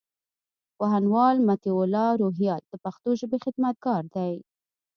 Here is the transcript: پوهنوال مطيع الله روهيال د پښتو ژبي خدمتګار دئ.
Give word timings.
پوهنوال 0.77 1.35
مطيع 1.49 1.75
الله 1.83 2.09
روهيال 2.21 2.61
د 2.67 2.73
پښتو 2.83 3.09
ژبي 3.19 3.37
خدمتګار 3.45 4.01
دئ. 4.15 4.35